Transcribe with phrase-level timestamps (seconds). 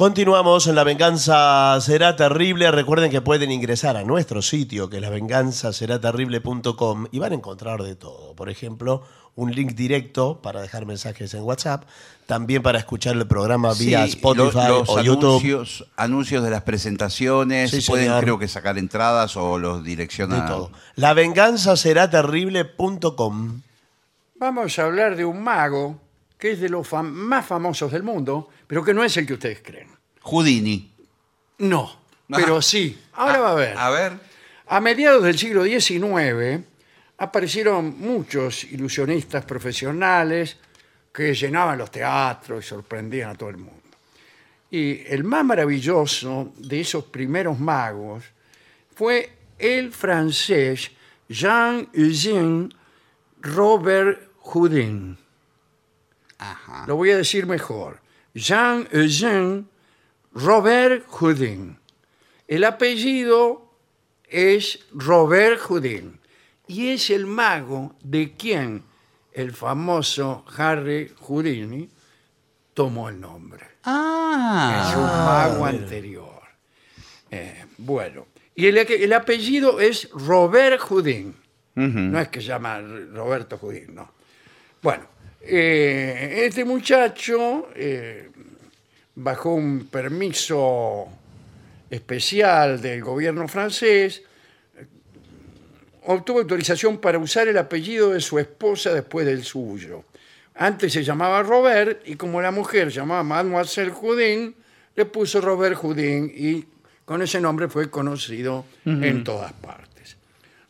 [0.00, 2.70] Continuamos en La Venganza Será Terrible.
[2.70, 7.96] Recuerden que pueden ingresar a nuestro sitio, que es lavenganzaseraterrible.com, y van a encontrar de
[7.96, 8.34] todo.
[8.34, 9.02] Por ejemplo,
[9.36, 11.84] un link directo para dejar mensajes en WhatsApp,
[12.24, 15.28] también para escuchar el programa vía Sí, Spotify los o YouTube.
[15.32, 18.22] anuncios, anuncios de las presentaciones, Sí, pueden señor.
[18.24, 20.48] creo que sacar entradas o los De direccionan.
[20.48, 20.70] todo.
[20.96, 23.60] Lavenganzaseraterrible.com.
[24.36, 25.96] Vamos a hablar de un mago
[26.38, 29.32] que es de los fam- más famosos del mundo, pero que no es el que
[29.32, 29.88] ustedes creen.
[30.20, 30.94] Houdini.
[31.58, 32.62] No, pero Ajá.
[32.62, 32.96] sí.
[33.14, 33.76] Ahora va a ver.
[33.76, 34.12] A ver.
[34.68, 36.60] A mediados del siglo XIX
[37.18, 40.56] aparecieron muchos ilusionistas profesionales
[41.12, 43.82] que llenaban los teatros y sorprendían a todo el mundo.
[44.70, 48.22] Y el más maravilloso de esos primeros magos
[48.94, 50.92] fue el francés
[51.28, 52.72] Jean-Eugène
[53.40, 55.18] Robert Houdin.
[56.38, 56.84] Ajá.
[56.86, 57.98] Lo voy a decir mejor.
[58.34, 59.64] Jean-Eugène
[60.32, 61.76] Robert Houdin.
[62.46, 63.74] El apellido
[64.28, 66.20] es Robert Houdin.
[66.66, 68.84] Y es el mago de quien
[69.32, 71.88] el famoso Harry Houdini
[72.74, 73.66] tomó el nombre.
[73.84, 74.86] Ah.
[74.88, 76.40] es un mago anterior.
[77.30, 81.34] Eh, bueno, y el, el apellido es Robert Houdin.
[81.74, 84.12] No es que se llama Roberto Houdin, no.
[84.82, 85.06] Bueno,
[85.40, 88.30] eh, este muchacho, eh,
[89.14, 91.08] bajo un permiso
[91.88, 94.22] especial del gobierno francés,
[96.04, 100.04] obtuvo autorización para usar el apellido de su esposa después del suyo.
[100.54, 104.54] Antes se llamaba Robert y como la mujer llamaba Mademoiselle Houdin,
[104.94, 106.64] le puso Robert Houdin y
[107.04, 110.16] con ese nombre fue conocido en todas partes.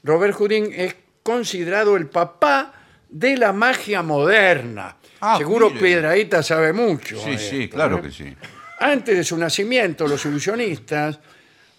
[0.02, 2.79] Robert Houdin es considerado el papá
[3.10, 4.96] de la magia moderna.
[5.20, 5.80] Ah, Seguro mire.
[5.80, 7.18] Piedradita sabe mucho.
[7.20, 8.02] Sí, de sí, esto, claro ¿eh?
[8.02, 8.36] que sí.
[8.78, 11.18] Antes de su nacimiento, los ilusionistas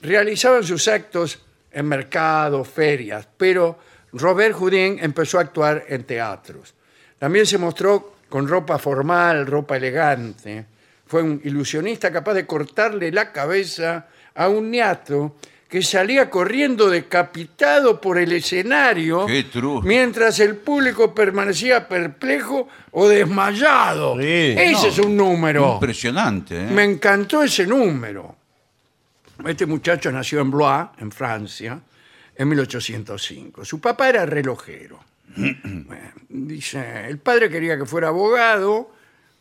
[0.01, 1.39] realizaban sus actos
[1.71, 3.79] en mercados, ferias, pero
[4.13, 6.75] Robert Houdin empezó a actuar en teatros.
[7.17, 10.65] También se mostró con ropa formal, ropa elegante.
[11.07, 15.37] Fue un ilusionista capaz de cortarle la cabeza a un niato
[15.71, 19.81] que salía corriendo decapitado por el escenario Qué truco.
[19.87, 24.17] mientras el público permanecía perplejo o desmayado.
[24.19, 24.53] Sí.
[24.57, 25.73] Ese No, es un número.
[25.75, 26.67] Impresionante, ¿eh?
[26.69, 28.35] Me encantó ese número.
[29.45, 31.79] Este muchacho nació en Blois, en Francia,
[32.35, 33.63] en 1805.
[33.63, 34.99] Su papá era relojero.
[35.37, 38.91] Bueno, dice, el padre quería que fuera abogado,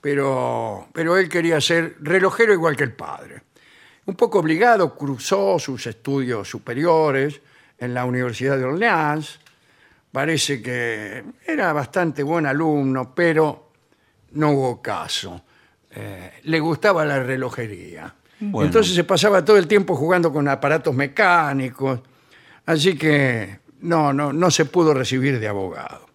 [0.01, 3.43] pero, pero él quería ser relojero igual que el padre.
[4.07, 7.41] Un poco obligado, cruzó sus estudios superiores
[7.79, 9.41] en la Universidad de Orleans.
[10.11, 13.71] Parece que era bastante buen alumno, pero
[14.33, 15.43] no hubo caso.
[15.91, 18.15] Eh, le gustaba la relojería.
[18.41, 18.67] Bueno.
[18.67, 22.01] Entonces se pasaba todo el tiempo jugando con aparatos mecánicos,
[22.65, 26.10] así que no, no, no se pudo recibir de abogado.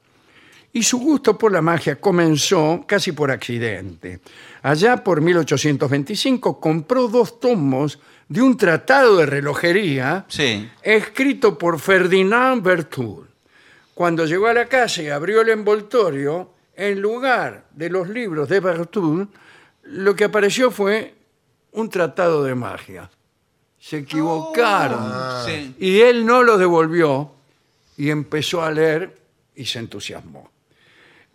[0.76, 4.20] Y su gusto por la magia comenzó casi por accidente.
[4.62, 7.98] Allá por 1825 compró dos tomos
[8.28, 10.70] de un tratado de relojería Sí.
[10.84, 13.24] escrito por Ferdinand Berthoud.
[13.94, 18.60] Cuando llegó a la casa y abrió el envoltorio, en lugar de los libros de
[18.60, 19.28] Berthoud,
[19.84, 21.16] lo que apareció fue
[21.72, 23.10] un tratado de magia.
[23.80, 25.46] Se equivocaron.
[25.46, 25.74] Sí.
[25.80, 27.32] Y él no lo devolvió
[27.96, 29.18] y empezó a leer
[29.56, 30.52] y se entusiasmó.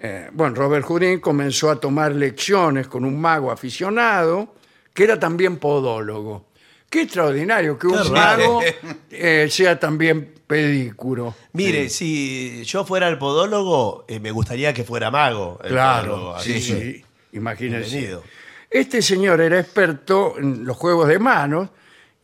[0.02, 4.54] Eh, bueno, Robert Houdin comenzó a tomar lecciones con un mago aficionado
[4.94, 6.46] que era también podólogo.
[6.88, 8.12] Qué extraordinario que un Qué raro.
[8.14, 8.60] mago
[9.10, 11.34] eh, sea también pedícuro.
[11.52, 15.60] Mire, si yo fuera el podólogo, eh, me gustaría que fuera mago.
[15.62, 17.04] el Claro, sí, así que- sí.
[17.32, 17.90] Imagínense.
[17.90, 18.24] Bienvenido.
[18.70, 21.68] Este señor era experto en los juegos de manos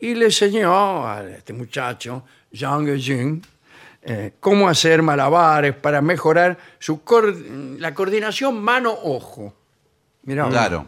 [0.01, 3.41] y le enseñó a este muchacho, Jean Eugene,
[4.09, 9.53] eh, cómo hacer malabares para mejorar su cor- la coordinación mano-ojo.
[10.23, 10.87] Mirá, Claro.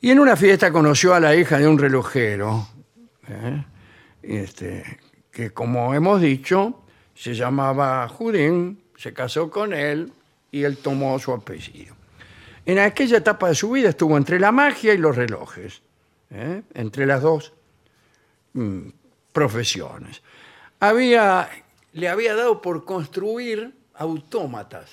[0.00, 2.66] Y en una fiesta conoció a la hija de un relojero,
[3.28, 3.64] ¿eh?
[4.22, 4.98] este,
[5.30, 6.82] que como hemos dicho,
[7.14, 10.12] se llamaba Judín, se casó con él
[10.50, 11.94] y él tomó su apellido.
[12.64, 15.82] En aquella etapa de su vida estuvo entre la magia y los relojes,
[16.30, 16.62] ¿eh?
[16.74, 17.52] entre las dos
[18.54, 18.88] mm,
[19.32, 20.22] profesiones.
[20.80, 21.48] Había,
[21.96, 24.90] le había dado por construir autómatas.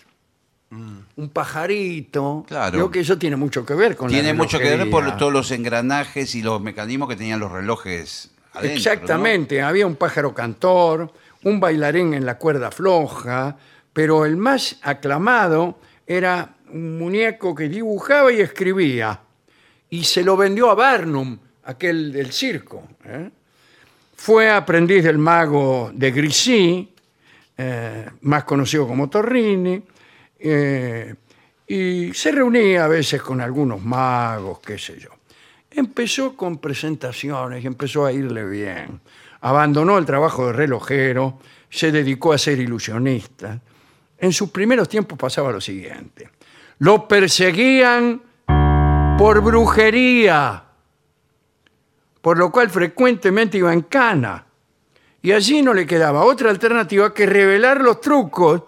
[0.72, 2.46] Un pajarito.
[2.48, 2.72] Claro.
[2.72, 5.32] Creo que eso tiene mucho que ver con la Tiene mucho que ver por todos
[5.32, 11.12] los engranajes y los mecanismos que tenían los relojes adentro, Exactamente, había un pájaro cantor,
[11.44, 13.56] un bailarín en la cuerda floja,
[13.92, 15.78] pero el más aclamado
[16.08, 19.20] era un muñeco que dibujaba y escribía.
[19.92, 22.88] y se lo vendió a Barnum, aquel del circo.
[23.06, 23.30] ¿eh?
[24.16, 26.93] Fue aprendiz del mago de Grisi,
[27.58, 29.82] eh, más conocido como Torrini,
[30.40, 31.16] eh,
[31.68, 35.10] y se reunía a veces con algunos magos, qué sé yo.
[35.72, 39.00] Empezó con presentaciones empezó a irle bien.
[39.42, 41.40] Abandonó el trabajo de relojero,
[41.70, 43.60] se dedicó a ser ilusionista.
[44.18, 46.30] En sus primeros tiempos pasaba lo siguiente.
[46.80, 48.22] Lo perseguían
[49.18, 50.64] por brujería,
[52.22, 54.43] por lo cual frecuentemente iba en cana.
[55.24, 58.62] Y allí no le quedaba otra alternativa que revelar los trucos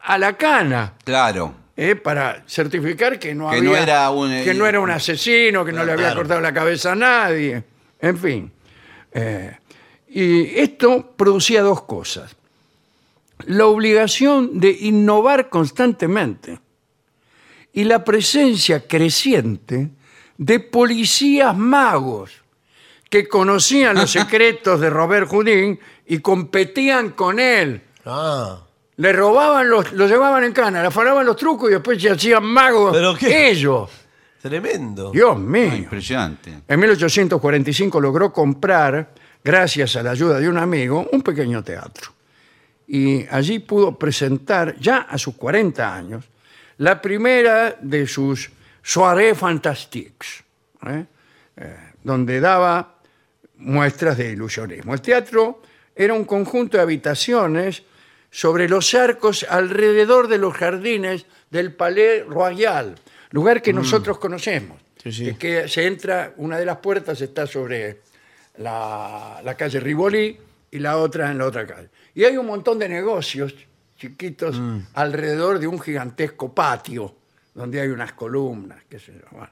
[0.00, 0.94] a la cana.
[1.04, 1.54] Claro.
[1.78, 1.94] ¿eh?
[1.94, 5.62] para certificar que no, Que había- no era un- eh, que no era un asesino,
[5.62, 6.20] que no le había Claro.
[6.20, 7.62] cortado la cabeza a nadie,
[8.00, 8.50] en fin.
[9.12, 9.54] Eh,
[10.08, 12.34] y esto producía dos cosas.
[13.44, 16.58] La obligación de innovar constantemente
[17.74, 19.90] y la presencia creciente
[20.38, 22.30] de policías magos
[23.22, 27.80] que conocían los secretos de Robert Houdin y competían con él.
[28.04, 28.60] Ah,
[28.96, 32.44] Le robaban los, lo llevaban en cana, le afanaban los trucos y después se hacían
[32.44, 33.50] magos ¿Pero qué?
[33.50, 33.90] ellos.
[34.40, 35.10] tremendo.
[35.10, 35.70] Dios mío.
[35.72, 36.52] Ah, impresionante.
[36.68, 42.12] En 1845 logró comprar, gracias a la ayuda de un amigo, un pequeño teatro.
[42.88, 46.24] Y allí pudo presentar, ya a sus 40 años,
[46.78, 48.50] la primera de sus
[48.82, 50.44] soirées fantastiques,
[50.86, 51.04] ¿eh?
[51.56, 52.95] Eh, donde daba
[53.58, 54.94] muestras de ilusionismo.
[54.94, 55.62] El teatro
[55.94, 57.82] era un conjunto de habitaciones
[58.30, 62.94] sobre los arcos alrededor de los jardines del Palais Royal,
[63.30, 64.78] lugar que nosotros conocemos.
[65.02, 65.24] Sí, sí.
[65.34, 68.00] Que- que se entra, una de las puertas está sobre
[68.58, 70.36] la, la calle Rivoli
[70.70, 71.88] y la otra en la otra calle.
[72.14, 73.54] Y hay un montón de negocios
[73.98, 74.60] chiquitos
[74.94, 77.14] alrededor de un gigantesco patio,
[77.54, 79.26] donde hay unas columnas, qué sé yo.
[79.30, 79.50] Bueno,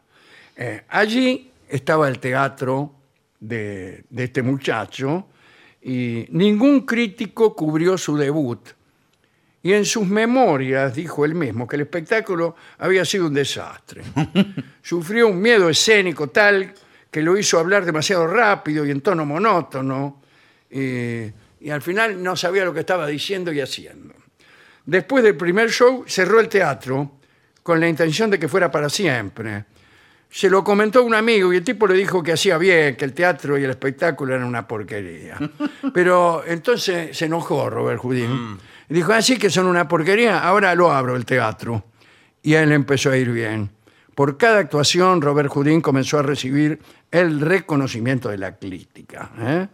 [0.57, 2.93] eh, allí estaba el teatro
[3.47, 5.29] de, de este muchacho
[5.83, 8.71] y ningún crítico cubrió su debut.
[9.63, 14.03] Y en sus memorias dijo él mismo que el espectáculo había sido un desastre.
[14.83, 16.75] Sufrió un miedo escénico tal
[17.11, 20.21] que lo hizo hablar demasiado rápido y en tono monótono.
[20.71, 24.15] y al final no sabía lo que estaba diciendo y haciendo.
[24.85, 27.19] Después del primer show cerró el teatro
[27.63, 29.65] con la intención de que fuera para siempre.
[30.37, 33.13] Se lo comentó un amigo y el tipo le dijo que hacía bien, que el
[33.13, 35.39] teatro y el espectáculo eran una porquería.
[35.95, 38.59] Pero entonces se enojó Robert Houdin.
[38.91, 41.85] Y dijo, así que son una porquería, ahora lo abro el teatro.
[42.43, 43.71] Y a él empezó a ir bien.
[44.17, 46.81] Por cada actuación, Robert Houdin comenzó a recibir
[47.13, 49.31] el reconocimiento de la crítica.
[49.39, 49.69] ¿eh?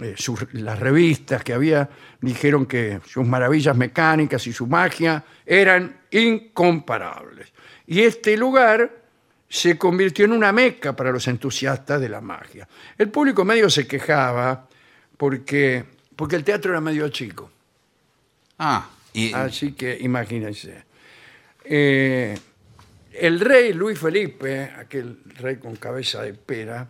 [0.00, 1.88] Eh, sus- las revistas que había
[2.20, 7.52] dijeron que sus maravillas mecánicas y su magia eran incomparables.
[7.84, 9.07] Y este lugar
[9.48, 12.68] se convirtió en una meca para los entusiastas de la magia.
[12.96, 14.68] El público medio se quejaba
[15.16, 15.84] porque,
[16.14, 17.50] porque el teatro era medio chico.
[18.58, 20.84] Ah, y Así que imagínense.
[21.64, 22.38] Eh,
[23.12, 26.88] el rey Luis Felipe, aquel rey con cabeza de pera,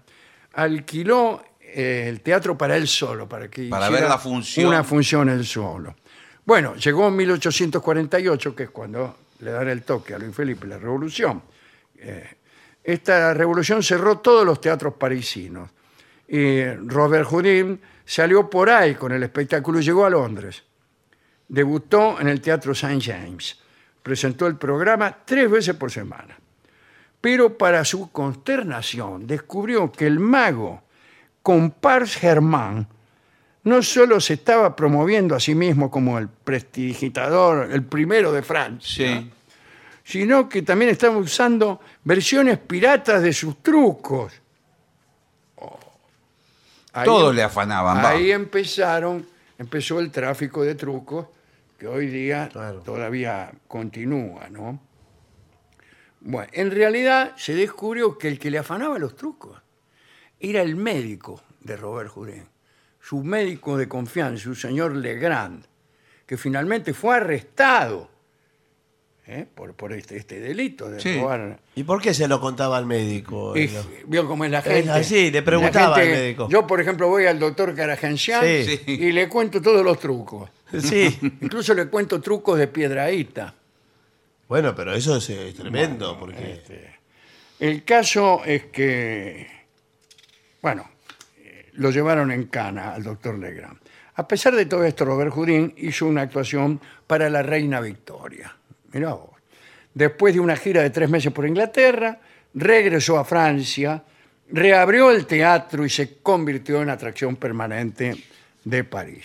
[0.54, 4.66] alquiló eh, el teatro para él solo, para que Para hiciera ver la función.
[4.66, 5.96] Una función él solo.
[6.44, 10.78] Bueno, llegó en 1848, que es cuando le dan el toque a Luis Felipe, la
[10.78, 11.42] revolución.
[11.98, 12.37] Eh,
[12.92, 15.68] esta revolución cerró todos los teatros parisinos.
[16.26, 20.62] Y Robert Houdin salió por ahí con el espectáculo y llegó a Londres.
[21.48, 22.98] Debutó en el Teatro St.
[22.98, 23.60] James.
[24.02, 26.38] Presentó el programa tres veces por semana.
[27.20, 30.82] Pero para su consternación descubrió que el mago
[31.42, 32.88] Compars Germán
[33.64, 39.24] no solo se estaba promoviendo a sí mismo como el prestidigitador, el primero de Francia.
[40.08, 44.32] Sino que también estaba usando versiones piratas de sus trucos.
[45.56, 45.78] Oh.
[46.94, 47.98] Ahí- Todo le afanaban.
[47.98, 48.08] va.
[48.08, 51.26] Ahí empezaron, empezó el tráfico de trucos
[51.78, 52.80] que hoy día Claro.
[52.80, 54.80] todavía continúa, ¿no?
[56.20, 59.60] Bueno, en realidad se descubrió que el que le afanaba los trucos
[60.40, 62.48] era el médico de Robert Houdin,
[62.98, 65.66] su médico de confianza, un señor Legrand,
[66.24, 68.08] que finalmente fue arrestado
[69.28, 69.46] ¿eh?
[69.54, 71.20] por, por este, este delito de Sí.
[71.20, 73.56] robar ¿Y por qué se lo contaba al médico?
[73.56, 73.70] y
[74.06, 74.90] vio cómo es la gente.
[74.90, 76.48] así, le preguntaba La al médico.
[76.50, 77.74] Yo, por ejemplo, voy al doctor
[78.16, 78.64] Sí.
[78.64, 78.80] Sí.
[78.86, 80.50] y le cuento todos los trucos.
[80.80, 81.16] Sí.
[81.40, 83.54] Incluso le cuento trucos de piedraíta.
[84.48, 86.98] Bueno, pero eso es, eh, tremendo, Este, porque...
[87.60, 89.46] El caso es que,
[90.62, 90.88] bueno,
[91.38, 93.76] eh, lo llevaron en cana al doctor Legrand.
[94.14, 98.56] A pesar de todo esto, Robert Houdin hizo una actuación para la reina Victoria.
[98.92, 99.30] Mirá vos.
[99.94, 102.18] Después de una gira de tres meses por Inglaterra,
[102.54, 104.02] regresó a Francia,
[104.50, 108.16] reabrió el teatro y se convirtió en atracción permanente
[108.64, 109.24] de París.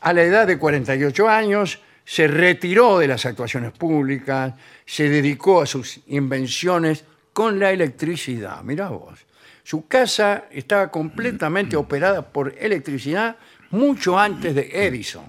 [0.00, 5.66] A la edad de 48 años se retiró de las actuaciones públicas, se dedicó a
[5.66, 8.62] sus invenciones con la electricidad.
[8.62, 9.18] Mirá vos.
[9.62, 13.36] Su casa estaba completamente operada por electricidad
[13.70, 15.24] mucho antes de Edison.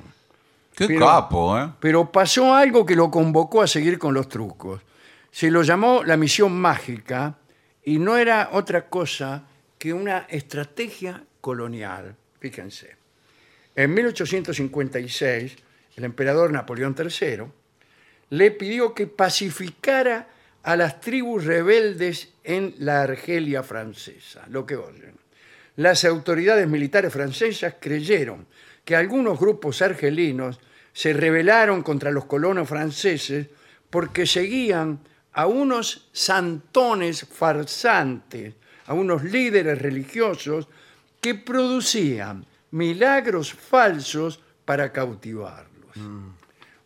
[0.76, 1.72] Qué Pero- capo, ¿eh?
[1.80, 4.82] Pero pasó algo que lo convocó a seguir con los trucos.
[5.32, 7.38] Se lo llamó la misión mágica
[7.84, 9.44] y no era otra cosa
[9.78, 12.16] que una estrategia colonial.
[12.40, 12.96] Fíjense.
[13.76, 15.56] En 1856,
[15.96, 17.44] el emperador Napoleón III
[18.30, 20.28] le pidió que pacificara
[20.64, 25.16] a las tribus rebeldes en la Argelia francesa, lo que oyen.
[25.76, 28.48] Las autoridades militares francesas creyeron
[28.86, 30.60] que algunos grupos argelinos
[30.94, 33.48] se rebelaron contra los colonos franceses
[33.90, 35.00] porque seguían
[35.34, 38.54] a unos santones farsantes,
[38.86, 40.70] a unos líderes religiosos
[41.20, 45.98] que producían milagros falsos para cautivarlos.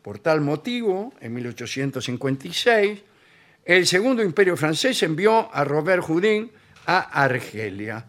[0.01, 3.03] Por tal motivo, en 1856,
[3.65, 6.49] el Segundo Imperio francés envió a Robert Houdin
[6.85, 8.05] a Argelia,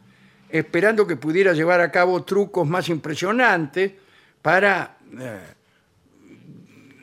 [0.52, 3.92] esperando que pudiera llevar a cabo trucos más impresionantes
[4.42, 5.40] para eh,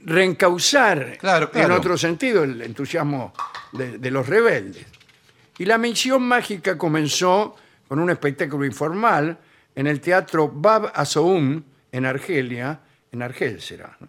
[0.06, 1.74] reencauzar Claro, claro.
[1.74, 3.34] en otro sentido el entusiasmo
[3.74, 4.86] de, de los rebeldes.
[5.58, 7.56] Y la misión mágica comenzó
[7.88, 9.38] con un espectáculo informal
[9.76, 12.80] en el teatro Bab Azoum en Argelia,
[13.12, 14.08] en Argel será, ¿no?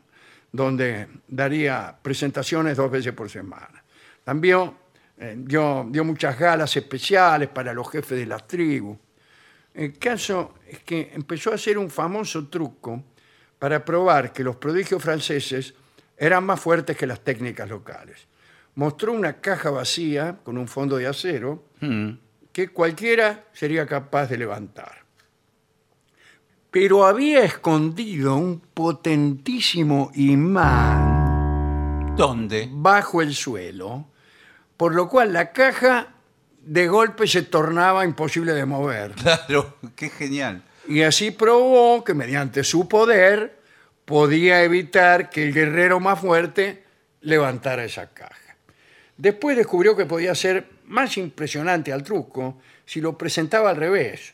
[0.50, 3.82] donde daría presentaciones dos veces por semana.
[4.24, 4.72] También
[5.18, 8.96] eh, dio, dio muchas galas especiales para los jefes de las tribus.
[9.78, 13.04] El caso es que empezó a hacer un famoso truco
[13.60, 15.72] para probar que los prodigios franceses
[16.16, 18.26] eran más fuertes que las técnicas locales.
[18.74, 21.62] Mostró una caja vacía con un fondo de acero
[22.52, 25.04] que cualquiera sería capaz de levantar.
[26.72, 32.68] Pero había escondido un potentísimo imán ¿Dónde?
[32.68, 34.08] bajo el suelo,
[34.76, 36.17] por lo cual la caja
[36.62, 39.12] de golpe se tornaba imposible de mover.
[39.22, 40.62] Claro, qué genial.
[40.86, 43.58] Y así probó que mediante su poder
[44.04, 46.84] podía evitar que el guerrero más fuerte
[47.20, 48.56] levantara esa caja.
[49.16, 54.32] Después descubrió que podía ser más impresionante al truco si lo presentaba al revés,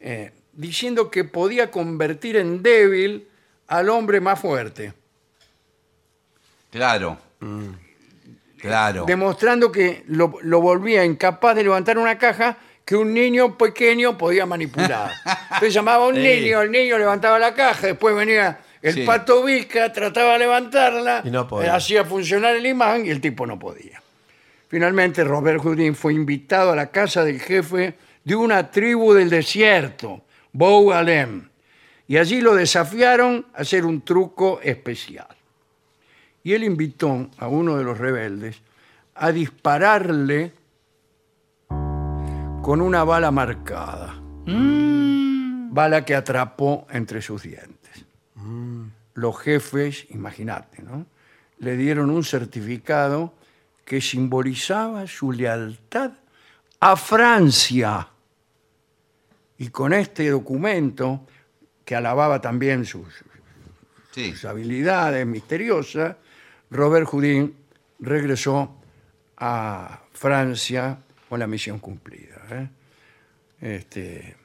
[0.00, 3.28] eh, diciendo que podía convertir en débil
[3.68, 4.94] al hombre más fuerte,
[6.70, 7.18] Claro.
[8.60, 9.04] Claro.
[9.06, 14.46] demostrando que lo, lo volvía incapaz de levantar una caja que un niño pequeño podía
[14.46, 15.10] manipular.
[15.50, 16.22] Entonces llamaba a un Sí.
[16.22, 19.04] niño, el niño levantaba la caja, después venía el Sí.
[19.04, 21.68] pato Vizca, trataba de levantarla, Y no podía.
[21.68, 24.00] eh, hacía funcionar el imán y el tipo no podía.
[24.68, 27.94] Finalmente, Robert Houdin fue invitado a la casa del jefe
[28.24, 30.22] de una tribu del desierto,
[30.52, 31.48] Bou Alem,
[32.08, 35.26] y allí lo desafiaron a hacer un truco especial.
[36.46, 38.62] Y él invitó a uno de los rebeldes
[39.16, 40.52] a dispararle
[41.66, 44.14] con una bala marcada.
[44.46, 48.04] Bala que atrapó entre sus dientes.
[49.14, 51.06] Los jefes, imagínate, ¿no?
[51.58, 53.34] Le dieron un certificado
[53.84, 56.12] que simbolizaba su lealtad
[56.78, 58.06] a Francia.
[59.58, 61.26] Y con este documento,
[61.84, 63.08] que alababa también sus,
[64.12, 64.30] Sí.
[64.30, 66.14] sus habilidades misteriosas,
[66.70, 67.54] Robert Houdin
[68.00, 68.76] regresó
[69.36, 72.42] a Francia con la misión cumplida.
[72.50, 72.68] ¿eh?
[73.60, 74.36] Este,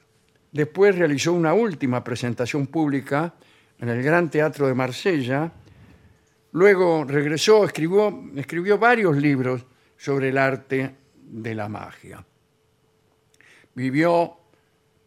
[0.50, 3.34] después realizó una última presentación pública
[3.78, 5.50] en el Gran Teatro de Marsella.
[6.52, 9.64] Luego regresó, escribió, escribió varios libros
[9.96, 12.24] sobre el arte de la magia.
[13.74, 14.36] Vivió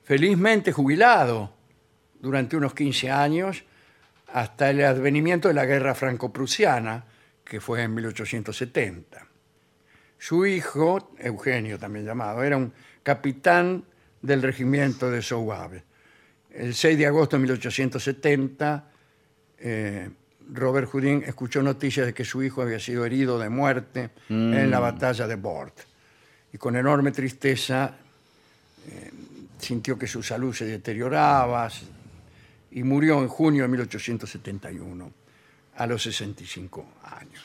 [0.03, 1.53] felizmente jubilado
[2.19, 3.63] durante unos 15 años
[4.35, 7.05] hasta el advenimiento de la guerra franco-prusiana,
[7.45, 9.25] que fue en 1870.
[10.17, 13.85] Su hijo, Eugenio también llamado, era un capitán
[14.21, 15.83] del regimiento de Sauvabe.
[16.51, 18.91] El 6 de agosto de 1870,
[19.57, 20.09] eh,
[20.51, 24.81] Robert Houdin escuchó noticias de que su hijo había sido herido de muerte en la
[24.81, 25.79] batalla de Bort.
[26.51, 27.95] Y con enorme tristeza
[28.85, 29.11] eh,
[29.59, 31.69] sintió que su salud se deterioraba
[32.75, 35.11] y murió en junio de 1871
[35.77, 37.41] a los 65 años.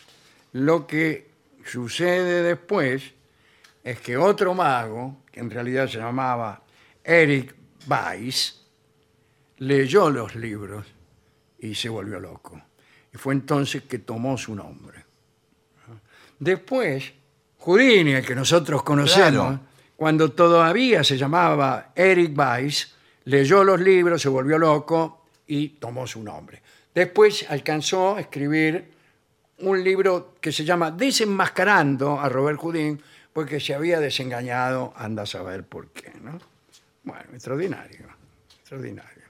[0.55, 1.31] Lo que
[1.65, 3.13] sucede después
[3.85, 6.61] es que otro mago, que en realidad se llamaba
[7.05, 7.55] Eric
[7.87, 8.67] Weiss,
[9.59, 10.85] leyó los libros
[11.61, 12.61] y se volvió loco.
[13.15, 15.05] Y fue entonces que tomó su nombre.
[16.41, 17.13] Después,
[17.59, 19.61] Houdini, el que nosotros conocemos, Claro.
[19.95, 22.97] cuando todavía se llamaba Eric Weiss,
[23.27, 25.20] leyó los libros, se volvió loco
[25.51, 26.63] y tomó su nombre.
[26.95, 28.85] Después alcanzó a escribir
[29.59, 33.03] un libro que se llama Desenmascarando a Robert Houdin,
[33.33, 36.13] porque se había desengañado, anda a saber por qué.
[36.23, 36.39] ¿no?
[37.03, 38.07] Bueno, extraordinario,
[38.61, 39.25] extraordinario.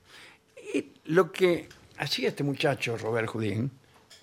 [0.74, 3.70] Y lo que hacía este muchacho, Robert Houdin,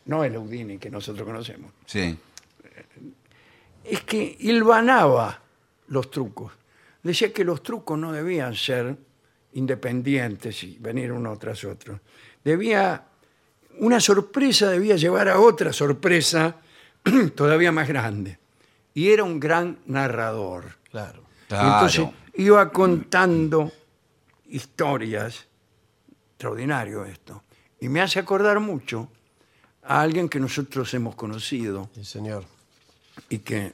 [0.06, 2.16] no el Houdini que nosotros conocemos, Sí.
[3.84, 5.42] es que hilvanaba
[5.88, 6.54] los trucos.
[7.02, 8.98] Decía que los trucos no debían ser
[9.58, 12.00] independientes y venir uno tras otro.
[12.44, 13.04] Debía,
[13.80, 16.56] una sorpresa debía llevar a otra sorpresa
[17.36, 18.38] todavía más grande.
[18.94, 20.78] Y era un gran narrador.
[20.92, 21.24] Claro.
[21.48, 21.74] Claro.
[21.74, 23.72] Entonces iba contando
[24.50, 25.46] historias.
[26.32, 27.44] Extraordinario esto.
[27.80, 29.10] Y me hace acordar mucho
[29.84, 32.44] a alguien que nosotros hemos conocido Sí, señor.
[33.30, 33.74] y que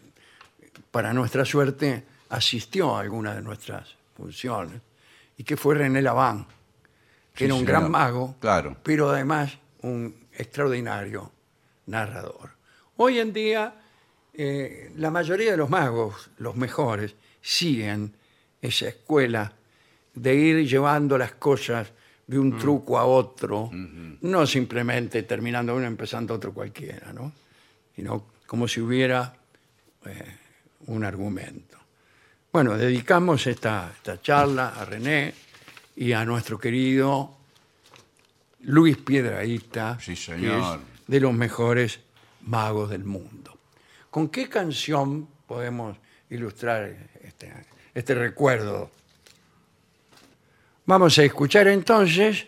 [0.92, 4.82] para nuestra suerte asistió a alguna de nuestras funciones
[5.38, 6.46] y que fue René Laván,
[7.34, 7.80] que Sí, era un señor.
[7.82, 8.78] gran mago, Claro.
[8.84, 11.32] pero además un extraordinario
[11.88, 12.52] narrador.
[12.98, 13.76] Hoy en día
[14.34, 18.14] eh, la mayoría de los magos, los mejores, siguen
[18.62, 19.54] esa escuela
[20.16, 21.92] de ir llevando las cosas
[22.26, 27.34] de un truco a otro, no simplemente terminando uno empezando otro cualquiera, ¿no?
[27.96, 29.36] sino como si hubiera
[30.06, 30.38] eh,
[30.88, 31.78] un argumento.
[32.54, 35.34] Bueno, dedicamos esta, esta charla a René
[35.96, 37.36] y a nuestro querido
[38.62, 40.80] Luis Piedraíta, Sí, que señor.
[40.80, 42.00] es de los mejores
[42.42, 43.58] magos del mundo.
[44.12, 45.98] ¿Con qué canción podemos
[46.30, 47.52] ilustrar este,
[47.96, 48.92] este recuerdo?
[50.86, 52.46] Vamos a escuchar entonces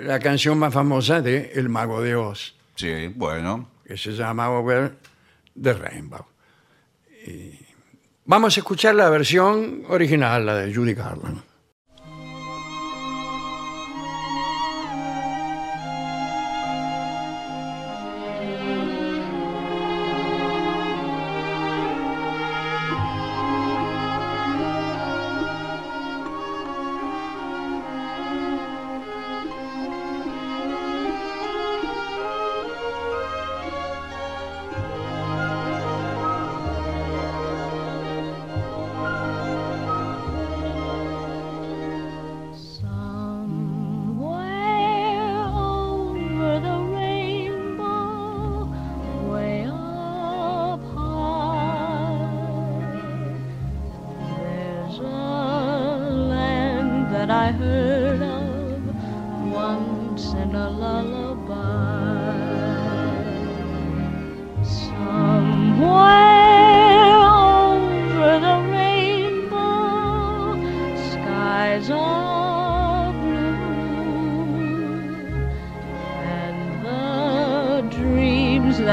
[0.00, 3.68] la canción más famosa de El Mago de Oz Sí, bueno.
[3.86, 4.96] que se llama Over
[5.60, 6.24] the Rainbow.
[7.26, 7.58] Y
[8.24, 11.53] vamos a escuchar la versión original, la de Judy Garland.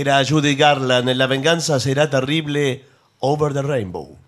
[0.00, 2.86] Era Judy Garland en La venganza será terrible
[3.18, 4.19] over the rainbow.